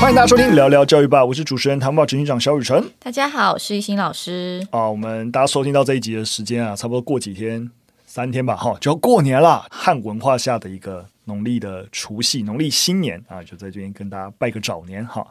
[0.00, 2.82] 欢迎大家收听聊聊教育吧，我是主持人唐宝执行长肖雨辰。
[2.98, 4.66] 大家好，我是一心老师。
[4.70, 7.70] 啊，我们大家收听到这一集的时间啊，差不多过几天，
[8.06, 9.66] 三天吧，哈，就要过年了。
[9.70, 15.22] 汉文化下的一个农历的除夕，农历新年啊，就在这边跟大家拜个早年哈。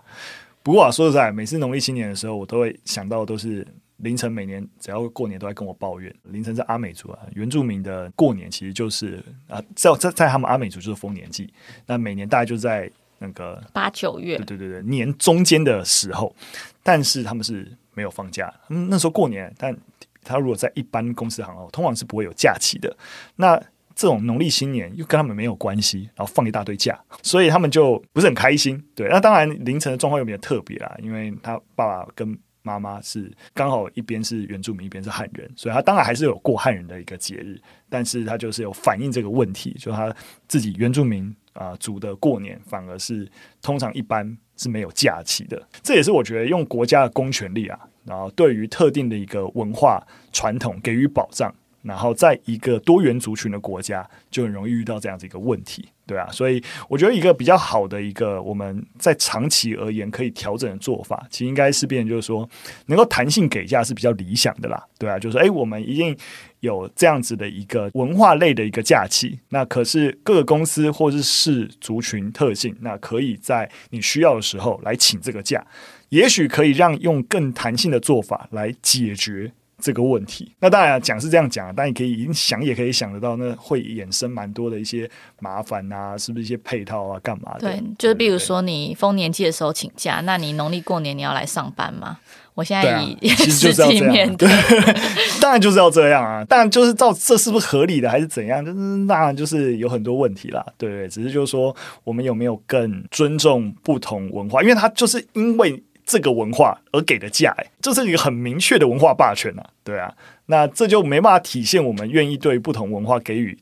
[0.61, 6.13] 不过啊，说实在，每次农历新年的时候，我都会想到都是凌晨，每年只要过年都在跟我抱怨。
[6.25, 11.51] 凌晨是阿美族啊，原住民的过年其实就是啊，在在在他们阿美族就是丰年祭，
[11.87, 12.87] 那每年大概就在。
[13.19, 16.35] 那个八九月，对对对对，年中间的时候，
[16.81, 19.75] 但是他们是没有放假，嗯，那时候过年，但
[20.23, 22.95] 他如果在一般公司行哦，通常是不会有假期的。
[23.35, 23.61] 那
[23.95, 28.81] 这种农历新年又跟他们没有关系，然后放一大堆假，所以他们就不是很开心。
[28.95, 37.59] 对，那当然凌晨的状况又比较特别啦，因为他爸爸跟妈妈是刚好一边是原住民，一边是汉人，所以他当然还是有过汉人的一个节日，
[37.89, 40.13] 但是他就是有反映这个问题，就他
[40.47, 41.35] 自己原住民。
[41.53, 43.29] 啊，族的过年反而是
[43.61, 50.01] 通常一般是没有假期的，这也是我觉得用国家的公权力啊，然后对于特定的一个文化
[50.31, 55.89] 传统给予保障，然后在一个多元族群的国家就很容易遇到这样子一个问题。
[56.05, 62.49] 对啊，所以我觉得一个比较好的一个我们在长期而言可以调整的做法，其实应该是变，就是说
[62.87, 64.83] 能够弹性给假是比较理想的啦。
[64.97, 66.17] 对啊，就是说，哎，我们一定
[66.61, 75.63] 有这样子的一个文化类的一个假期，那可是各个公司或者是族群特性，那可以在你需要的时候来请这个假，
[76.09, 79.51] 也许可以让用更弹性的做法来解决。
[79.79, 85.09] 这个问题，那当然讲是这样讲，但你可以已经想也可以想得到，那会衍生蛮多的一些
[85.39, 87.59] 麻烦啊，是不是一些配套啊，干嘛的？
[87.59, 92.19] 对，就是比如说你丰年祭的时候请假，那你农历过年你要来上班吗？
[92.55, 94.49] 我现在以实 际面对，
[95.39, 98.63] 当然就是要这样啊，当然就是照这是不是合理的，还是怎样？
[98.65, 104.61] 就是当然就是有很多问题啦，对对，只是就是说我们有没有更尊重不同文化？
[104.61, 105.81] 因为它就是因为。
[106.09, 110.11] 这个文化而给的价，哎，这是一个很明确的文化霸权啊，对啊，
[110.47, 113.55] 那这就没办法体现我们愿意对不同文化给予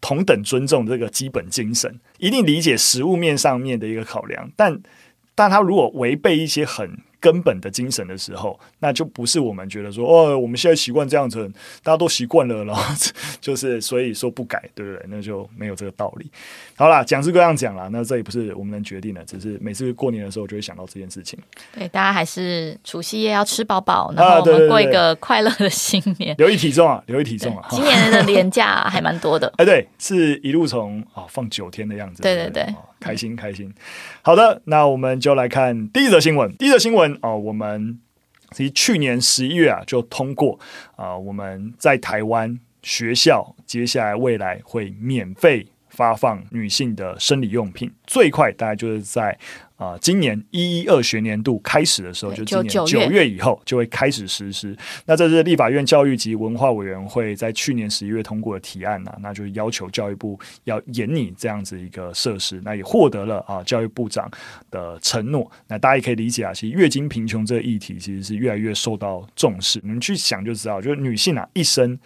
[0.00, 2.00] 同等尊重这个基本精神。
[2.16, 4.80] 一定理解实物面上面的一个考量，但
[5.34, 6.98] 但他如果违背一些很。
[7.22, 11.48] 根本的精神的时候，那就不是我们觉得说哦，我们现在习惯这样子，
[11.84, 12.82] 大家都习惯了，然后
[13.40, 15.06] 就是所以说不改，对不对？
[15.08, 16.28] 那就没有这个道理。
[16.74, 21.38] 好啦，讲是这样讲啦，那这也不是我们能决定的，只是每次过年的时候就会想到这件事情。
[21.72, 27.68] 对，大家还是除夕夜要吃饱饱，然后我们过一个快乐的新年，留意体重啊，留意体重啊。
[27.70, 32.64] 今年的 年假还蛮多的，哎，对，是一路从啊、哦、放九天的样子，对对对。
[32.64, 33.74] 对开心开心，
[34.22, 36.54] 好的，那我们就来看第一则新闻。
[36.56, 37.98] 第一则新闻哦，我们
[38.52, 40.56] 其实去年十一月啊就通过
[40.94, 49.36] 啊、呃，我们在台湾学校接下来未来会免费发放女性的生理用品，最快大概就是在。
[49.82, 54.76] 啊，今年一一二学年度开始的时候，就今年九月以后就会开始实施。
[55.06, 64.30] 那这是立法院教育及文化委员会在去年十一月通过的提案啊，那就要求教育部要严拟这样子一个设施，那也获得了啊教育部长
[64.70, 65.50] 的承诺。
[65.66, 69.80] 那大家也可以理解啊，其实月经贫穷这个议题其实是越来越受到重视。
[69.82, 71.98] 你们去想就知道，就是女性啊一生。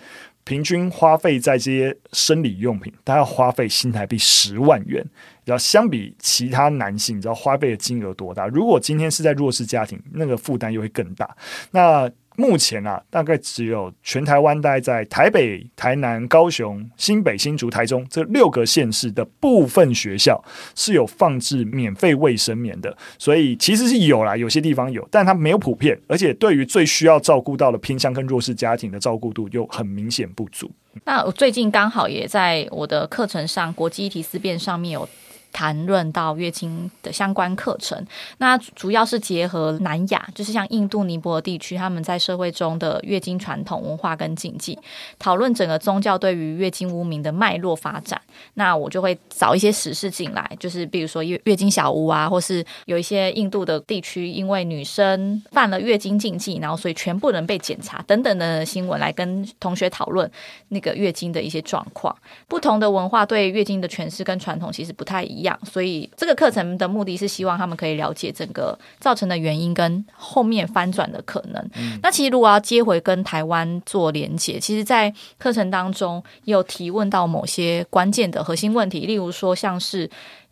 [0.46, 5.04] 平均花费在这些生理用品，他要花费新台币十万元。
[5.44, 8.46] 要相比其他男性，你知道花费的金额多大？
[8.46, 11.36] 如果今天是在弱势家庭，那个负担又会更大。
[11.72, 20.42] 那目前啊，大概只有全台湾，大概在台北、台南、高雄、新北、新竹、台中这六个县市的部分学校
[20.74, 30.70] 是有放置免费卫生棉的，所以其实是有啦，有些地方有，但它没有普遍，而且对于最需要照顾到的偏乡跟弱势家庭的照顾度又很明显不足。
[31.04, 35.08] 那我最近刚好也在我的课程上，国际议题思辨上面有。
[35.56, 38.06] 谈论到月经的相关课程，
[38.36, 44.78] 那主要是结合南亚，就是像印度、尼泊尔地区，他们在社会中的月经传统文化跟禁忌，
[45.18, 48.20] 讨论整个宗教对于月经污名的脉络发展。
[48.52, 60.30] 那我就会找一些时事进来，就是比如说月月经小屋啊，或是有一些印度的地区，因为女生犯了月经禁忌，然后所以全部人被检查等等的新闻，来跟同学讨论
[60.68, 62.14] 那个月经的一些状况。
[62.46, 65.45] 不同的文化对月经的诠释跟传统其实不太一样。
[65.64, 71.62] 所以这个课程的目的是希望他们可以了解整个造成的原因跟后面翻转的可能。
[71.74, 80.08] 嗯、那其实如果要接回跟台湾做连结，其实，在课程当中也有提问到某些关键的核心问题，例如说像是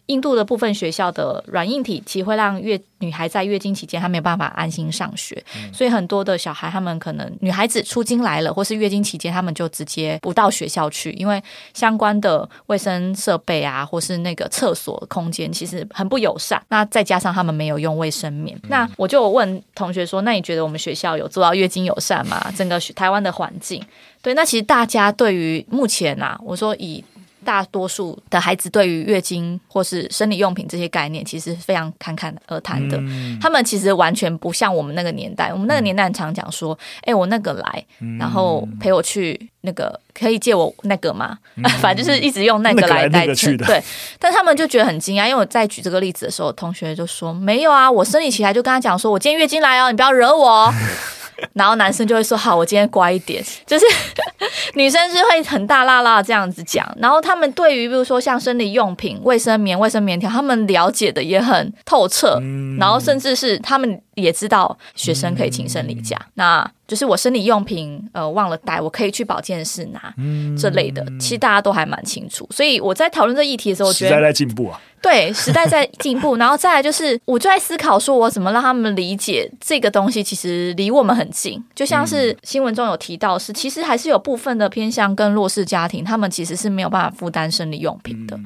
[0.07, 11.43] 印度的部分学校的软硬体其实会让月女孩在月经期间她没有办法安心上学，嗯、所以很多的小孩他们可能女孩子出经来了，或是月经期间他们就直接不到学校去，因为
[11.73, 16.63] 相关的卫生设备啊，或是那个厕所空间其实很不友善。
[16.69, 22.53] 那再加上他们没有用卫生棉，嗯、那我就问同学说：“那你觉得我们学校有做到月经友善吗？
[22.57, 23.83] 整个台湾的环境？”
[24.21, 27.03] 对，那其实大家对于目前啊，我说以。
[27.45, 32.97] 大多数的孩子对于月经或是生理用品这些概念，其实非常侃侃而谈的。
[33.03, 35.53] 嗯、他们其实完全不像我们那个年代。
[35.53, 37.85] 我们那个年代常讲说：“哎、我那个来，
[38.19, 43.57] 然后陪我去那个，可以借我那个吗？”嗯、 反正就是一直用那个来代替。
[43.59, 43.81] 对，
[44.19, 50.73] 但他们就觉得很惊讶，因为我在举这个例子的时候，同学就说：“没有啊，我生理期来就跟他讲说，我今天月经来哦，你不要惹我。”
[51.53, 53.85] 然后男生就会说：“好，我今天乖一点。”就是
[54.75, 56.87] 女生是会很大啦啦这样子讲。
[57.01, 62.41] 然后他们对于比如说像生理用品、卫生棉、卫生棉条，他们了解的也很透彻。
[62.79, 66.19] 然后甚至是他们也知道学生可以请生理假。
[66.35, 71.05] 那就是我生理用品呃忘了带，我可以去保健室拿嗯这类的。
[71.19, 72.47] 其实大家都还蛮清楚。
[72.51, 74.81] 所以我在讨论这议题的时候，我觉得时代在进步啊。
[75.01, 81.63] 对，时代在进步， 然后再来就是，我就在思考说，我怎么让他们理解这个东西，其实离我们很近。
[81.75, 88.39] 就像是新闻中有提到是，是其实还是有部分的偏向跟弱势家庭，他们其实是没有办法负担生理用品的。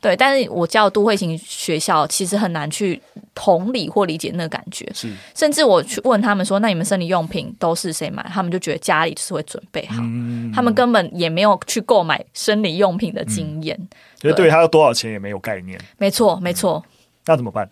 [0.00, 2.98] 对，但是我教都会型学校，其实很难去
[3.34, 4.90] 同理或理解那个感觉。
[4.94, 8.22] 是，甚至我去问他们说，那你们生理用品都是谁买？
[8.32, 9.96] 他们就觉得家里就是会准备好，
[10.54, 13.76] 他们根本也没有去购买生理用品的经验。
[14.20, 15.78] 所以对他要多少钱也没有概念。
[15.98, 16.84] 没错，没错。
[17.26, 17.68] 那怎么办？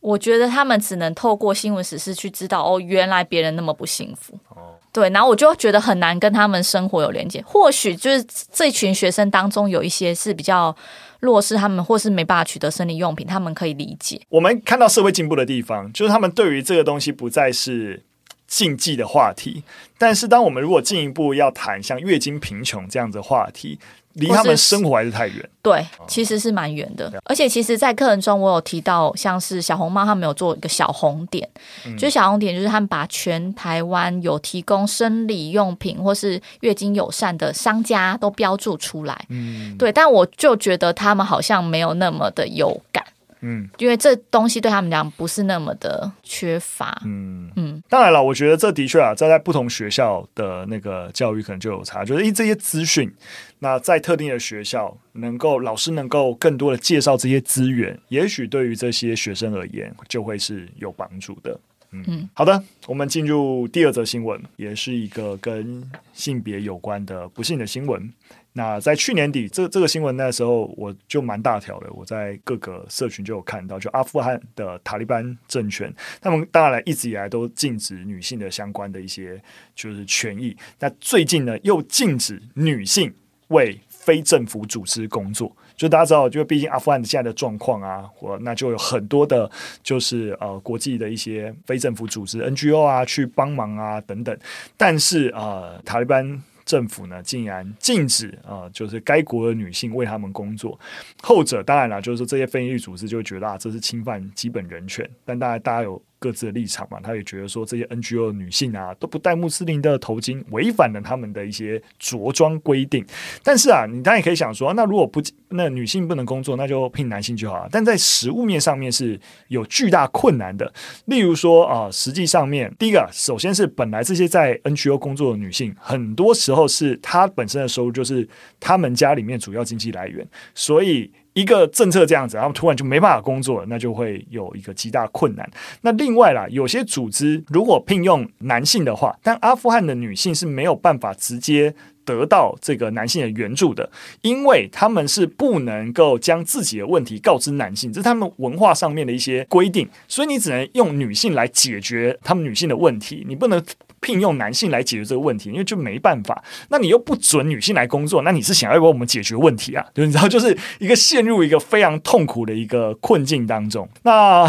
[0.00, 4.38] 我觉得他们只能透过新闻时事去知道，哦，原来别人那么不幸福。
[4.50, 7.42] 哦，对，然后我就觉得很难跟他们生活有连接。
[7.46, 8.22] 或许就是
[8.52, 10.76] 这群学生当中有一些是比较
[11.24, 14.20] 弱势，他们或是没办法取得生理用品，他们可以理解。
[14.28, 18.04] 我们看到社会进步的地方，就是他们对于这个东西不再是
[18.46, 19.62] 禁忌的话题。
[19.98, 23.78] 但是，当我们如果进一步要谈像月经贫穷这样子的话题，
[24.14, 27.12] 离他们生活还是太远，对，其实是蛮远的。
[27.24, 31.48] 而且，其实，在课程中，我有提到，像是小红帽他们有做一个小红点，
[31.84, 39.26] 嗯、就是小红点，就是他们把全台湾有提供生理用品或是月经友善的商家都标注出来。
[39.30, 39.90] 嗯，对。
[39.90, 43.04] 但我就觉得他们好像没有那么的有感。
[43.46, 46.98] 嗯，因为这东西对他们讲不是那么的缺乏。
[47.04, 53.12] 嗯嗯，当然了，我觉得这的确啊，在在不同学校的那个教育可能就有差，就是因为这些资讯，
[53.58, 61.60] 那在特定的学校，能够老师能够更多的介绍这些资源，也许对于这些学生而言就会是有帮助的。
[61.90, 68.10] 嗯，嗯好的，我们进入第二则新闻，也是一个跟性别有关的不幸的新闻。
[68.56, 79.42] 那在去年底，这这个新闻那时候我就蛮大条的，我在各个社群就有看到，就阿富汗的塔利班政权，他们当然一直以来都禁止女性的相关的一些
[79.74, 80.56] 就是权益。
[80.78, 83.12] 那最近呢，又禁止女性
[83.48, 85.50] 为非政府组织工作。
[85.76, 89.50] 就大家知道，就毕竟阿富汗现在的状况啊，我那就有很多的，
[89.82, 94.38] 就是呃国际的一些非政府组织 NGO 啊去帮忙啊等等。
[94.76, 96.40] 但是呃塔利班。
[96.64, 100.78] 政府呢，竟然禁止啊、就是该国的女性为他们工作。
[101.22, 105.08] 后者当然了，就是说这些非营利组织就觉得啊，这是侵犯基本人权。
[105.24, 106.02] 但大家大家有。
[106.24, 113.04] 各自的立场嘛，他也觉得说这些 NGO 女性啊都不戴穆斯林的头巾，违反了他们的一些着装规定。
[113.42, 117.68] 但是啊，你当然也可以想说，那如果不那女性不能工作，那就聘男性就好了。
[117.70, 120.72] 但在实物面上面是有巨大困难的。
[121.04, 128.26] 例如说啊，实际上面，第一个，首先是本来这些在 NGO 工作的女性，很多时候是她本身的收入就是
[128.58, 131.12] 他们家里面主要经济来源，所以。
[131.34, 135.48] 一个政策这样子，然后突然就没办法工作了，那就会有一个极大困难。
[135.82, 141.74] 那另外啦，有些组织如果聘用男性的话，但阿富汗的女性是没有办法直接
[142.04, 143.90] 得到这个男性的援助的，
[144.22, 153.62] 因为他们是不能够将自己的问题告知男性，这是他们文化上面的一些规定，所以你只能用女性来解决他们女性的问题，你不能。
[154.04, 156.44] 聘用男性来解决这个问题，因为就没办法。
[156.68, 159.86] 那你又不准女性来工作，那你是想要为我们解决问题啊？
[159.94, 163.88] 对，你知道，就是一个陷入一个非常痛苦的一个困境当中。
[164.02, 164.46] 那。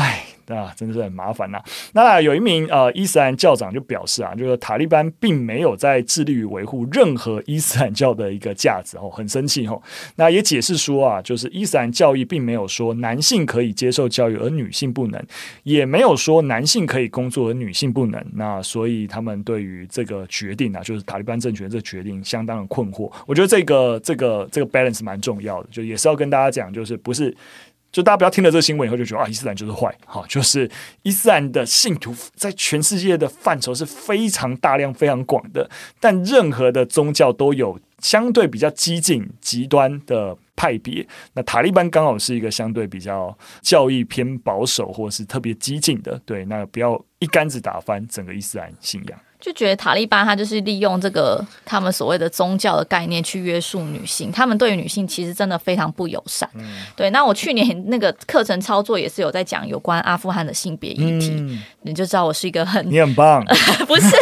[0.54, 1.62] 啊，真的是很麻烦呐、
[1.94, 9.82] 那有一名呃伊斯兰教长就表示啊，就是塔利班并没有在致力于维护任何伊斯兰教的一个价值哦，很生气哦。
[10.18, 15.26] 那也解释说啊，就是伊斯兰教义并没有说男性可以接受教育而女性不能，
[15.64, 18.24] 也没有说男性可以工作而女性不能。
[18.34, 23.12] 那所以他们对于这个决定啊，就是塔利班政权这个决定相当的困惑。
[23.26, 27.36] 我觉得这个这个这个 balance 蛮重要的，就也是要跟大家讲，就是不是。
[27.96, 30.70] 就大家不要听了这个新闻以后就觉得啊，伊斯兰就是坏，好，就是
[31.04, 35.70] 伊斯兰的信徒在全世界的范畴是非常大量、非常广的，
[36.02, 41.08] 但任何的宗教都有相对比较激进、极端的派别。
[41.36, 49.18] 那塔利班刚好是一个相对比较教义偏保守，或是特别激进的，对，那不要一竿子打翻整个伊斯兰信仰。
[49.40, 56.50] 就觉得塔利班他就是利用这个他们所谓的宗教的概念去约束女性，他们对于女性其实真的非常不友善。
[56.56, 63.46] 嗯、对，那我去年那个课程操作也是有在讲有关阿富汗的性别议题，嗯、你就知道我是一个很你很棒，
[63.86, 64.16] 不是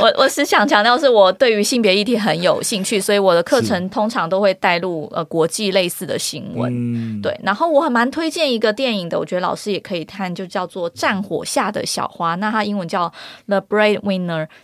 [0.00, 6.72] 我我是想强调是我对于性别议题很有兴趣，所以我的课程通常都会带入呃国际类似的新闻。
[6.74, 13.12] 嗯、对，然后我还蛮推荐一个电影的，我觉得老师也可以看，就叫做《战火下的小花》，那它英文叫
[13.46, 13.60] The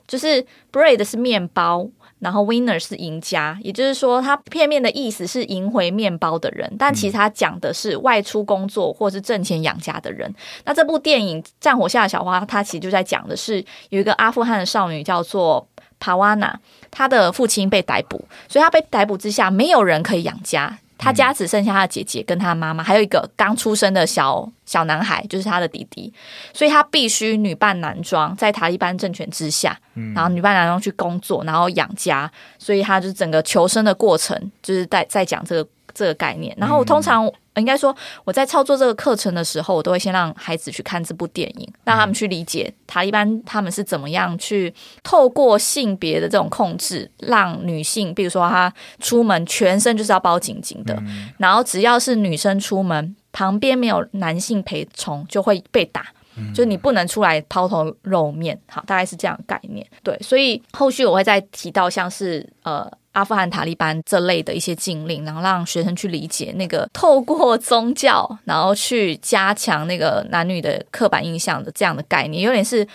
[0.07, 1.87] 就是 bread 是面包，
[2.19, 10.33] 然后 winner 是赢家，也就是说，它片面的意思是赢回面包的人，但其实它讲的是外出工作或是挣钱养家的人。
[10.65, 15.67] 那这部电影《战火下的小花》，它其实就在讲的是有一个阿富汗的少女叫做
[15.99, 16.59] 帕瓦娜，
[16.91, 20.79] 她的父亲被逮捕，所以她被逮捕之下，没有人可以养家。
[21.01, 26.13] 他家只剩下他的姐姐跟他妈妈，还有一个刚出生的小小男孩，就是他的弟弟，
[26.53, 29.77] 所以他必须女扮男装，在塔利班政权之下，
[30.15, 36.55] 然后女扮男装去工作，然后养家，所以他就是整个求生的过程，就是在在讲这个这个概念。
[36.59, 37.31] 然后通常。
[37.57, 50.97] 应该说，我在操作这个课程的时候，我都会先让孩子去看这部电影，让他们去理解塔利班他们是怎么样去透过性别的这种控制，让女性，比如说她出门全身就是要包紧紧的，
[51.39, 56.07] 然后只要是女生出门，旁边没有男性陪从，就会被打，
[56.55, 58.59] 就你不能出来抛头露面。
[58.69, 59.85] 好，大概是这样的概念。
[60.03, 62.91] 对，所以后续我会再提到，像是呃。
[63.13, 72.87] 阿富汗塔利班这类的一些禁令，然后让学生去理解那个透过宗教，然后去加强那个男女的刻板印象的这样的概念，有点是。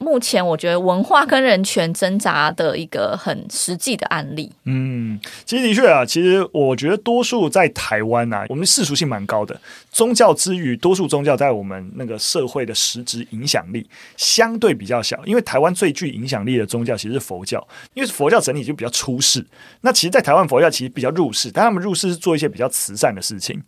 [0.00, 4.50] 目前我觉得文化跟人权挣扎的一个很实际的案例。
[4.64, 9.60] 嗯，其实的确啊，其实我觉得多数在台湾啊，我们世俗性蛮高的。
[9.92, 15.20] 宗教之余，多数宗教在我们那个社会的实质影响力相对比较小。
[15.26, 19.46] 因为台湾最具影响力的宗教其实是佛教，因为佛教整体就比较出世。
[19.82, 23.62] 那其实，在台湾佛教其实比较入世，但他们入世是做一些比较慈善的事情。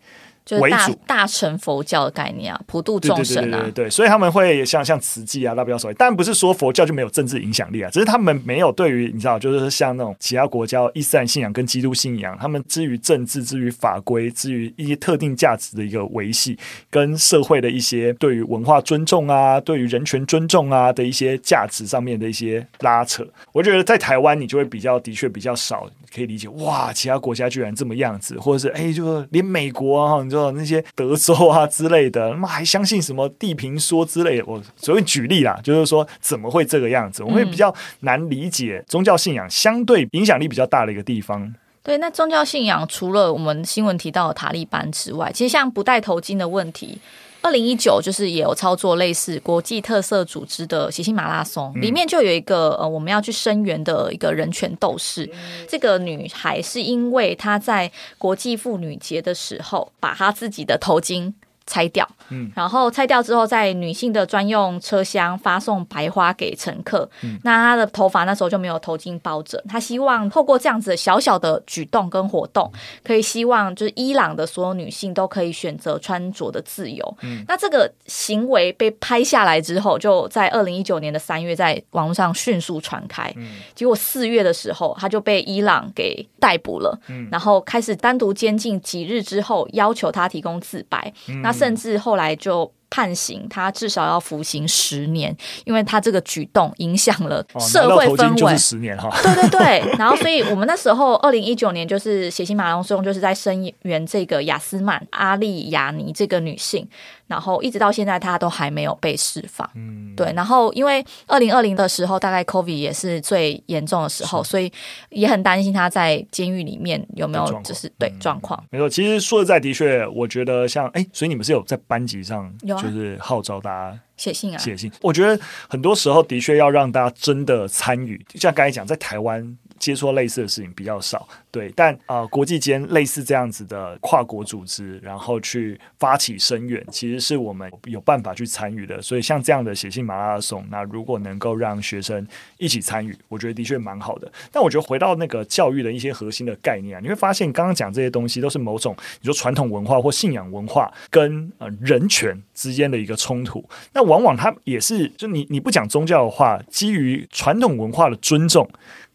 [0.45, 16.59] 就是大大乘佛教的概念啊，普度众生啊，对对对，对，对，对，所以他们会像像慈济啊，那比较所谓，但不是说佛教就没有政治影响力啊，只是他们没有对于你知道，就是像那种其他国家伊斯兰信仰跟基督信仰，他们至于政治、至于法规、至于一些特定价值的一个维系，
[16.91, 30.23] 跟社会的一些对于文化尊重啊、对于人权尊重啊的一些价值上面的一些拉扯，我觉得在台湾你就会比较的确比较少可以理解，哇，其他国家居然这么样子，或者是哎，就是连美国啊。
[30.23, 34.45] 你知道那些德州啊之类的，那么还相信什么地平说之类的？
[34.47, 37.23] 我所谓举例啦，就是说怎么会这个样子？
[37.23, 41.55] 我会比较难理解宗教信仰相对影响力比较大的一个地方。
[41.83, 46.99] 对，那宗教信仰除了我们新闻提到的塔利班之外，其实像不戴头巾的问题。
[47.43, 55.29] 二零一九就是也有操作类似国际特色组织的血腥马拉松，里面就有一个呃我们要去声援的一个人权斗士。
[55.69, 61.33] 这个女孩是因为她在国际妇女节的时候，把她自己的头巾
[61.73, 67.09] 拆掉，嗯，然后拆掉之后，在女性的专用车厢发送白花给乘客。
[67.23, 69.63] 嗯，那她的头发那时候就没有头巾包着。
[69.67, 72.71] 她希望透过这样子小小的举动跟活动，
[73.03, 77.17] 可以希望就是伊朗的所有女性都可以选择穿着的自由。
[77.23, 83.33] 嗯，那这个行为被拍下来之后，就在二零一九年的三月，在网络上迅速传开。
[83.37, 86.99] 嗯，结果四月的时候，她就被伊朗给逮捕了。
[87.09, 91.11] 嗯，然后开始单独监禁几日之后，要求她提供自白。
[91.29, 95.35] 嗯，那甚至后来就判刑，他至少要服刑十年，
[95.65, 98.55] 因为他这个举动影响了社会氛围。
[98.59, 99.97] 十年哈，对对对。
[99.97, 106.87] 然后，所以我们那时候二零一九年就是血腥马拉松，就是在声援这个雅斯曼阿利亚尼这个女性。
[107.29, 109.67] 然后一直到现在，她都还没有被释放。
[109.75, 110.31] 嗯，对。
[110.35, 114.71] 然后因为二零二零的时候，大概 COVID 也是最严重的时候，所以
[115.09, 118.63] 也很担心她在监狱里面有没有就是对状况。
[118.69, 124.91] 没错，其实说实在，的确，我觉得像哎，所以你们是有在班级上就是号召大家写信啊，写信。
[125.01, 129.57] 我觉得很多时候的确要让大家真的参与，就像刚才讲，在台湾。
[129.83, 131.29] 接触类似的事情比较少。
[131.51, 139.03] 对，但啊、呃，国际间类似这样子的跨国组织，然后去发起声援，其实是我们有办法去参与的。
[139.03, 142.25] 所以像这样的写信马拉松，那如果能够让学生
[142.59, 144.33] 一起参与，我觉得的确蛮好的。
[144.53, 153.63] 但我觉得回到那个教育的一些核心的概念啊，你会发现刚刚讲这些东西都是某种你说传统文化或信仰文化跟呃人权之间的一个冲突。
[153.93, 158.67] 那往往它也是，就你你不讲宗教的话，基于传统文化的尊重。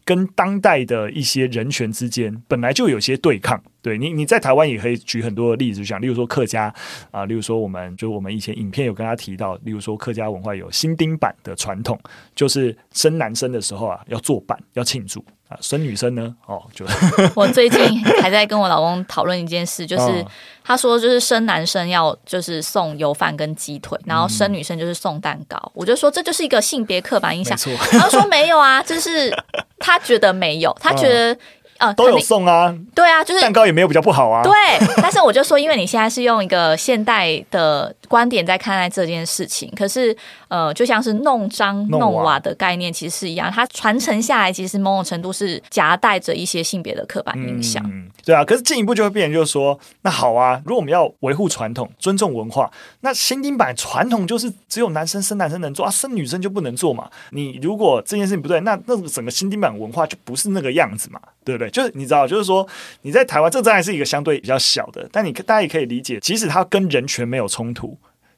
[0.08, 6.74] 跟当代的一些人权之间本来就有些对抗，对你，你在台湾也可以举很多的例子，就像例如说客家
[7.10, 12.00] 啊，例如说我们就我们以前影片有跟他提到，例如说客家文化有新丁版的传统，
[12.34, 16.86] 就是生男生的时候啊要做板要庆祝啊，生女生呢哦就。
[17.34, 20.24] 我最近还在跟我老公讨论一件事，就 是
[20.62, 27.56] 他说就是生男生要就是送油饭跟鸡腿，然后生女生就是送蛋糕，嗯、我就说这就是一个性别刻板印象，
[27.92, 29.34] 他说没有啊，就是。
[29.80, 31.38] 他觉得没有，他觉 得。
[31.78, 34.42] 呃，都有送啊，对啊，就是蛋糕也没有比较不好啊。
[34.42, 34.52] 对，
[35.00, 40.16] 但是我就说，因为你现在是用一个现代的观点在看待这件事情，可是
[40.48, 47.82] 呃，就像是弄脏弄瓦的概念其实是一样，它传承下来其实某种程度是夹带着一些性别的刻板印象。
[47.86, 48.44] 嗯，对啊。
[48.44, 52.68] 可是进一步就会变成就是说，那好啊，如果我们要维护传统、尊重文化，
[53.02, 57.08] 那新丁版传统就是只有男生生男生能做啊，生女生就不能做嘛。
[57.30, 61.20] 你如果这件事情不对，那那整个新丁版文化就不是那个样子嘛。
[61.44, 61.67] 对不对？
[61.70, 62.66] 就是你知道，就是说
[63.02, 67.96] 你在台湾，这当然是一个相对比较小的，但你大家也可以理解，即使它跟人权没有冲突，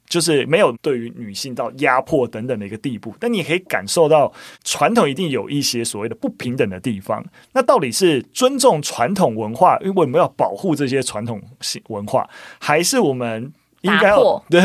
[0.08, 4.32] 就是没有对于女性到压迫等等的一个地步，但你也可以感受到
[4.64, 7.24] 传统一定有一些所谓的不平等的地方。
[7.52, 14.42] 那到底是尊重传统文化，因为我们要保护这些传统性文化，还是我们应该要？
[14.50, 14.60] 对，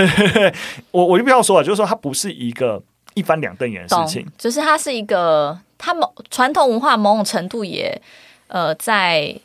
[0.90, 2.82] 我我就不要说了，就是说它不是一个
[3.14, 8.02] 一翻两瞪眼的事情，就是它是一个，它某传统文化某种程度也。
[8.48, 9.36] 呃，在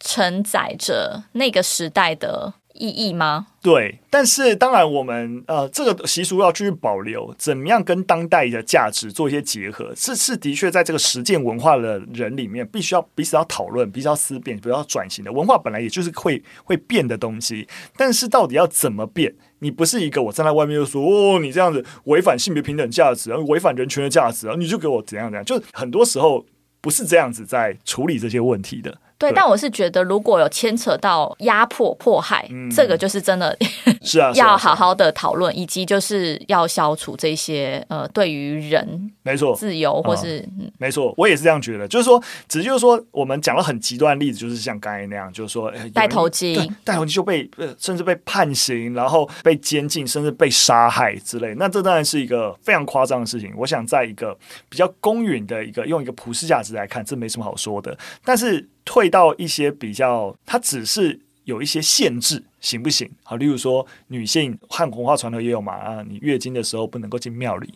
[0.00, 3.48] 承载着那个时代的意义吗？
[3.60, 19.34] 对，但是当然，我们呃，这个习俗要继续保留，怎么样跟当代的价值做一些结合，这是的确在这个实践文化的人里面，必须要彼此要讨论，彼此要思辨，比较转型的文化本来也就是会会变的东西，但是到底要怎么变？
[19.58, 26.46] 你不是一个我站在外面就说哦，你这样子违反性别平等价值，然后违反人权的价值，你就给我怎样怎样，就很多时候。
[26.80, 29.00] 不是这样子在处理这些问题的。
[29.18, 33.56] 对，但我是觉得，如果有牵扯到压迫、迫害，嗯、这个就是真的
[34.00, 41.88] 是啊， 要好好的讨论，以及就是要消除这些呃，对于人没错自由或是、嗯、没错，我也是这样觉得。
[41.88, 51.54] 就是说，只是就是说，我们讲了很极端的例子，就是像刚才那样，就是说，戴头巾，戴头巾就被甚至被判刑，然后被监禁，甚至被杀害之类。
[51.56, 53.52] 那这当然是一个非常夸张的事情。
[53.56, 54.38] 我想，在一个
[54.68, 57.98] 比较公允的一个用一个普世价值来看，这没什么好说的。
[58.24, 58.68] 但是。
[58.88, 63.06] 退到一些比较，它只是有一些限制，行不行？
[63.22, 67.74] 好，例如说女性汉文化传统也有嘛啊，你月经的时候不能够进庙里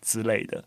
[0.00, 0.64] 之类的，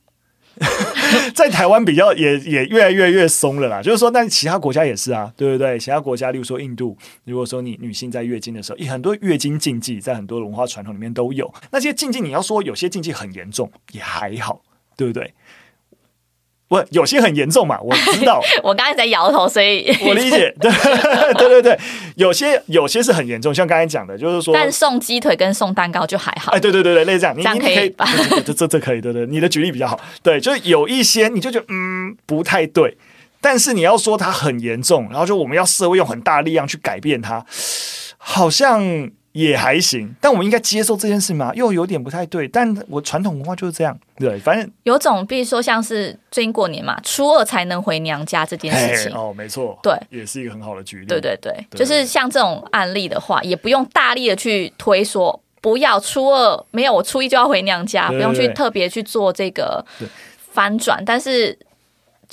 [1.33, 3.81] 在台湾比较也也越来越越松了啦。
[3.81, 5.79] 就是说，但其他国家也是啊，对不对？
[5.79, 11.49] 其他国家，例如说印度，如果说你女性在月经的时候，很多月经禁忌在很多文化传统里面都有。
[11.71, 14.61] 那些禁忌，你要说有些禁忌很严重，也还好，
[14.97, 15.33] 对不对？
[16.81, 18.41] 不，有些很严重嘛，我 知道。
[18.63, 20.53] 我刚才在摇头，所以我理解。
[20.59, 20.71] 对
[21.37, 21.79] 对对对，
[22.15, 26.51] 有些有些是很严重，像刚才讲的，就是说，但送鸡腿跟送蛋糕就还好。
[26.51, 28.05] 哎，对对对对，类似这样，你这样可以吧？
[28.45, 29.99] 这这这可以，对对，你的举例比较好。
[30.21, 32.97] 对，就是有一些你就觉得嗯不太对，
[33.41, 37.45] 但是你要说它很严重，然后就我们要社会用很大力量去改变它，
[38.17, 39.09] 好像。
[39.35, 41.51] 也还行，但我们应该接受这件事吗？
[41.53, 42.47] 又有点不太对。
[42.47, 51.05] 但我传统文化就是这样，对，反正有种，比如说像是最近过年嘛，初二才能回娘家这件事情，哦，没错，对，也是一个很好的举例。
[51.05, 51.77] 对对对，对。
[51.77, 59.85] 就是像这种案例的话，也不用大力的去推说，不要初二没有，我初一就要回娘家，对对对，不用去特别去做这个
[60.53, 61.59] 翻转，但是。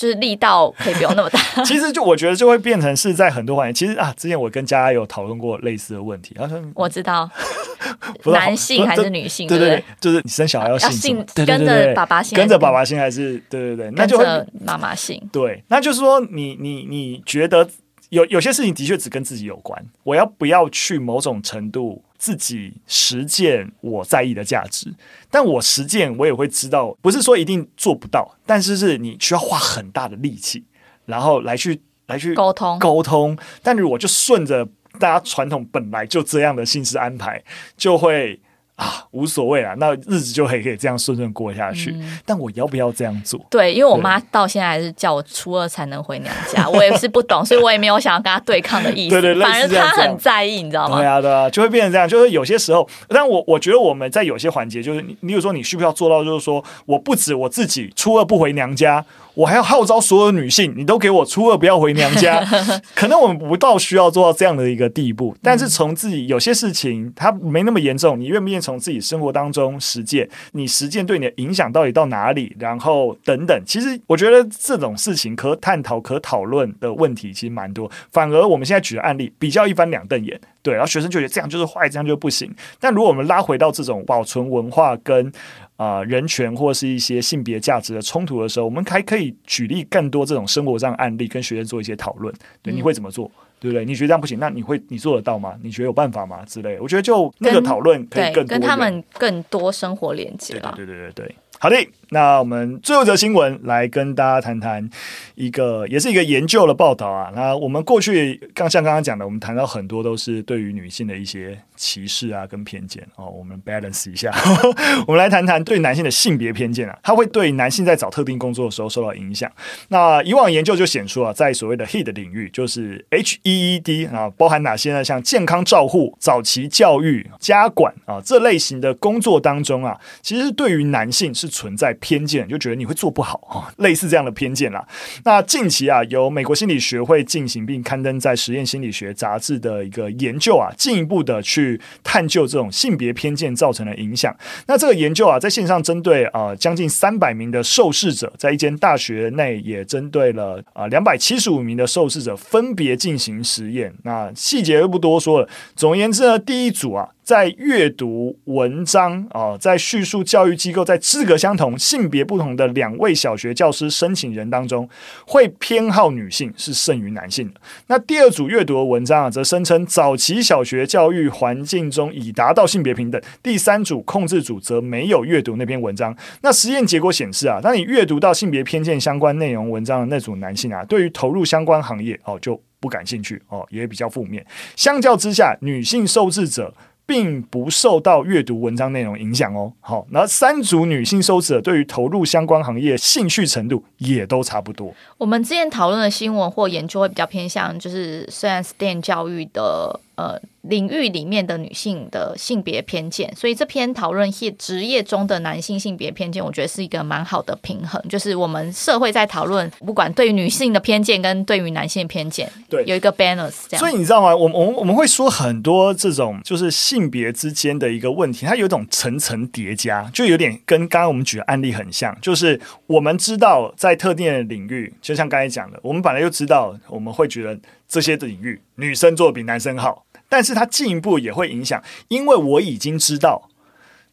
[0.03, 1.39] 就是力道可以不用那么大。
[1.63, 3.87] 其实就我觉得就会变成是在很多环节。
[3.87, 6.35] 其实啊，之前我跟佳佳有讨论过类似的问题。
[6.37, 7.31] 他说 我知道，
[8.27, 9.47] 男性还是女性？
[9.47, 13.91] 对对对，就是你生小孩要姓跟着爸爸姓，跟着爸爸姓还是对对对？
[13.93, 14.19] 那就
[14.65, 15.23] 妈妈姓。
[15.33, 17.69] 对，那就是说你你你觉得
[18.13, 19.85] 有有些事情的确只跟自己有关。
[20.05, 22.05] 我要不要去某种程度？
[22.23, 24.95] 自己实践我在意的价值，
[25.29, 30.65] 但我实践我也会知道，不是说一定做不到，但是是你需要花很大的力气，
[31.05, 33.37] 然后来去来去沟通沟通。
[33.61, 34.65] 但如果就顺着
[35.01, 37.43] 大家传统本来就这样的姓氏安排，
[37.77, 38.41] 就会
[38.77, 41.93] 啊，无所谓啊，那日子就可以可以这样顺顺过下去。
[41.93, 43.39] 嗯、但我要不要这样做？
[43.51, 49.21] 对，因为我妈到现在还是叫我初二才能回娘家， 我也是不懂，所以我也没有想要跟她对抗的意思。
[49.21, 50.97] 对对，反正她很在意，你知道吗？
[50.97, 52.09] 对啊，对啊，就会变成这样。
[52.09, 59.05] 就是有些时候，但我我觉得我们在有些环节，就是你，比如说你需不需要做到，就是说我不止我自己初二不回娘家。
[59.35, 62.45] 我还要号召所有女性，你都给我初二不要回娘家。
[62.95, 70.29] 可能我们不到需要做到这样的一个地步，但是从自己有些事情它没那么严重，你愿不愿意从自己生活当中实践？
[70.53, 72.55] 你实践对你的影响到底到哪里？
[72.59, 77.91] 然后等等，其实我觉得这种事情可探讨、可讨论的问题其实蛮多。
[78.11, 82.55] 反而我们现在举的案例比较一翻两瞪眼，对，然后学生就觉得这样就是坏，这样就不行。
[82.79, 85.33] 但如果我们拉回到这种保存文化跟
[85.77, 92.33] 啊、呃，人权或是一些性别价值的冲突的时候，我们还可以举例更多这种生活上案例，跟学生做一些讨论。
[92.63, 93.27] 对，你会怎么做？
[93.27, 93.85] 嗯、对不对？
[93.85, 95.55] 你觉得这样不行，那你会你做得到吗？
[95.63, 96.45] 你觉得有办法吗？
[96.45, 100.73] 之类，我觉得就那个讨论可以更跟他们更多生活连接了。
[100.77, 101.37] 对对对对对。
[101.59, 101.77] 好的，
[102.13, 104.89] 那我们最后一则新闻来跟大家谈谈
[105.35, 107.33] 一个，也是一个研究的报道啊。
[107.35, 113.27] 那我们过去刚像刚刚讲的，我们谈到很多都是对于女性的一些歧视啊跟偏见哦。
[113.27, 114.31] 我们 balance 一下，
[115.09, 119.51] 我们来谈谈对男性的性别偏见啊，它会对男性在找特定工作的时候受到影响。
[119.89, 125.03] 那以往研究就显出啊，在所谓的 HEED 领域，就是 H E E D 啊，包含哪些呢？
[125.03, 134.85] 像健康照护、早期教育、家管啊这类型的工作当中啊，其实对于男性是存在偏见，就觉得你会做不好啊，类似这样的偏见啦。
[135.25, 144.37] 那近期啊，由美国心理学会进行并刊登在《实验心理学》杂志的一个研究啊，进一步的去探究这种性别偏见造成的影响。
[144.67, 153.95] 那这个研究啊，在线上针对啊将近三百名的受试者，在一间大学内也针对了啊两百七十五名的受试者分别进行实验。
[154.03, 155.49] 那细节就不多说了。
[155.77, 157.09] 总而言之呢，第一组啊。
[157.23, 164.89] 在阅读文章啊，在叙述教育机构在资格相同、性别不同的两位小学教师申请人当中，
[165.27, 167.61] 会偏好女性是胜于男性的。
[167.87, 173.23] 那第二组阅读的文章啊，则声称早期小学教育环境中已达到性别平等。
[173.41, 176.17] 第三组控制组则没有阅读那篇文章。
[176.41, 184.45] 那实验结果显示啊，当你阅读到性别偏见相关内容文章的那组男性啊，对于投入相关行业哦就不感兴趣哦，也比较负面。
[184.75, 186.75] 相较之下，女性受试者。
[187.13, 189.71] 并不受到阅读文章内容影响哦。
[189.81, 194.95] 好，那三组女性受者对于投入相关行业兴趣程度也都差不多。
[195.19, 200.41] 我们之前讨论的新闻或研究会比较偏向，就是虽然 STEM 教育的呃。
[200.63, 208.01] 领域里面的女性的性别偏见，所以这篇讨论业职业中的男性性别偏见，我觉得是一个蛮好的平衡。
[208.09, 213.81] 就是我们社会在讨论，不管对于女性的偏见跟对于男性的偏见，对，有一个 balance 这样。
[213.81, 214.37] 所以你知道吗？
[214.37, 222.17] 我们我们我们会说很多这种就是性别之间的一个问题，它有一种层层叠加，就有点跟刚刚我们举的案例很像。
[222.23, 227.59] 就是我们知道在特定的领域，就像刚才讲的，我们本来就知道，我们会觉得
[227.93, 230.07] 这些的领域女生做比男生好。
[230.31, 233.51] 但是它进一步也会影响，因为我已经知道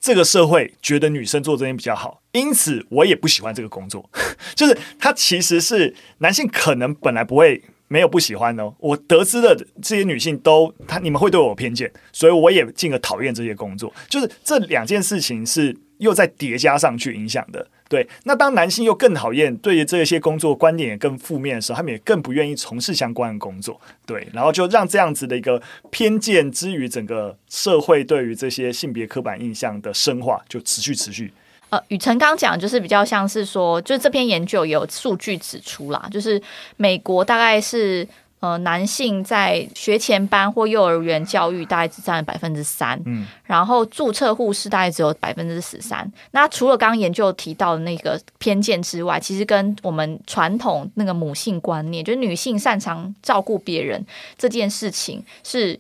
[0.02, 4.10] 这个社会觉得女生做这边比较好，因此我也不喜欢这个工作。
[4.54, 13.94] 就是它其实是男性可能本来不会没有不喜欢哦，我得知的这些女性都他你们会对我有偏见，所以我也进而讨厌这些工作。
[14.10, 17.66] 就是这两件事情是又在叠加上去影响的。
[17.88, 23.82] 对，那当男性又更讨厌对于这些工作观点也更负面的时候，他们也更不愿意从事相关的工作。
[24.06, 25.60] 对，然后就让这样子的一个
[25.90, 31.34] 偏见之于整个社会对于这些性别刻板印象的深化，就持续持续。
[31.70, 36.40] 呃，宇辰刚讲就是比较像是说，就是这篇研究有数据指出啦，就是
[36.78, 38.08] 美国大概是。
[38.40, 46.10] 呃，男性在学前班或幼儿园教育大概只占了百分之三，嗯，然后注册护士大概只有百分之十三。
[46.32, 54.06] 那除了刚刚研究提到的那个偏见之外，其实跟我们传统那个母性观念，就是女性擅长照顾别人
[54.38, 55.80] 这件事情是。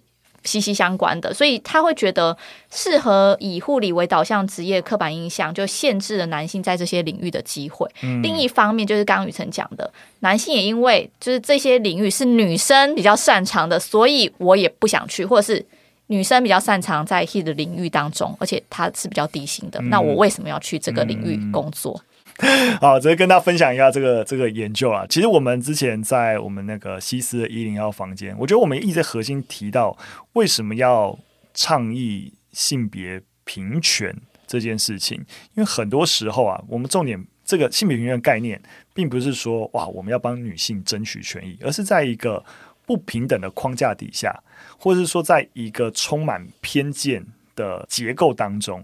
[0.50, 2.36] 息息相关的，所以他会觉得
[2.72, 7.88] 适合以护理为导向职业刻板印象，就限制了男性在这些领域的机会。
[8.02, 15.64] 嗯、另一方面，就是刚刚雨辰讲的，男性也因为就是这些领域是女生比较擅长的，所以我也不想去，或者是
[16.08, 22.02] 女生比较擅长在 HEED 的领域当中，而且它是比较低薪的，嗯、那我为什么要去这个领域工作？
[22.80, 25.06] 好，直接跟大家分享一下这个这个研究啊。
[25.10, 29.98] 其实我们之前在我们那个西斯的一零幺房间，我觉得我们一直在核心提到
[30.34, 31.18] 为什么要
[31.54, 34.16] 倡议性别平权
[34.48, 35.18] 这件事情。
[35.54, 38.62] 因为很多时候啊，我们重点这个性别平权概念，
[38.94, 42.44] 并不是说哇我们要帮女性争取权益，而是在一个
[42.86, 44.34] 不平等的框架底下，
[44.78, 47.26] 或者是说在一个充满偏见
[47.56, 48.82] 的结构当中，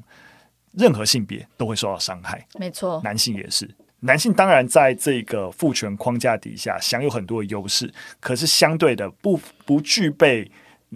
[0.78, 2.46] 任何性别都会受到伤害。
[2.60, 3.70] 没错，男性也是。
[4.02, 10.44] 男性当然在这个父权框架底下享有很多的优势，可是相对的不不具备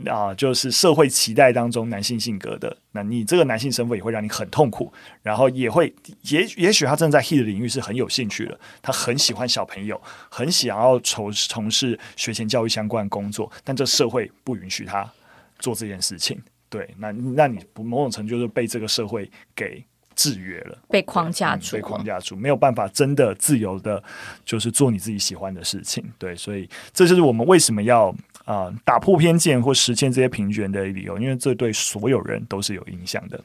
[0.05, 2.77] 啊、呃，就是社会期待当中男性性格的。
[2.91, 5.91] 那你这个男性身份也会让你很痛苦，然后也会
[6.23, 15.11] 也也许他真的在 HEAT 领域是很有兴趣的，他很喜欢小朋友，很想要从从事学前教育相关工作，但这社会不允许他
[15.57, 16.39] 做这件事情。
[16.69, 19.83] 对，那那你某种程度就是被这个社会给。
[20.15, 24.03] 制约了，被框架住，被框架住，没有办法真的自由的，
[24.43, 26.03] 就是做你自己喜欢的事情。
[26.17, 28.09] 对，所以这就是我们为什么要
[28.43, 33.41] 啊、呃、打破偏见或实现这些平权的理由，因为这对所有人都是有影响的。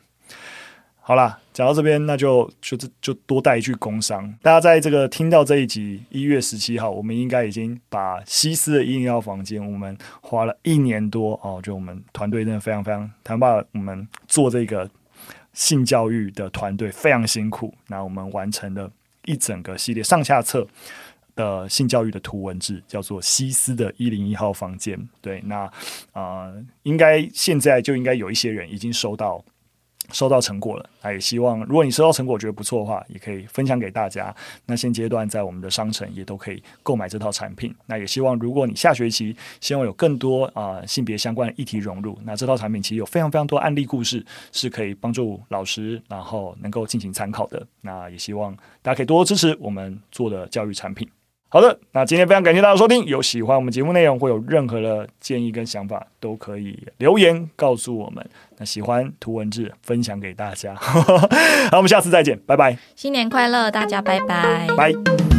[0.99, 4.31] 好啦，讲到这边，那就就这就多带一句工商。
[4.43, 14.91] 大家在这个听到这一集一月十七号，我们应该已经把西斯的一零一号房间，我们花了一年多哦，就我们团队真的非常非常，谈把我们做这个。
[15.53, 18.91] 性教育的团队非常辛苦，那我们完成了
[19.25, 20.67] 一整个系列上下册
[21.37, 24.99] 的性教育的图文志，叫做西斯的一零一号房间。
[25.21, 25.59] 对，那
[26.11, 29.45] 啊、呃，应该现在就应该有一些人已经收到。
[30.13, 34.35] 收到成果了，那也希望如果你收到成果觉得不错的话，也可以分享给大家。
[34.67, 37.75] 那现阶段在我们的商城也都可以购买这套产品。
[37.87, 47.67] 那也希望如果你下学期希望有更多啊、性别相关的议题融入，那这套产品其实有非常非常多案例故事是可以帮助老师，然后能够进行参考的。
[47.81, 51.09] 那也希望大家可以多多支持我们做的教育产品。
[51.55, 53.05] 好的，那今天非常感谢大家收听。
[53.05, 58.29] 有喜欢我们节目内容，或有任何的建议跟想法，都可以留言告诉我们。
[58.59, 60.75] 那喜欢图文字，分享给大家。
[61.71, 62.77] 好，我们下次再见，拜拜。
[62.97, 64.67] 新年快乐，大家拜拜。
[64.77, 65.34] 拜。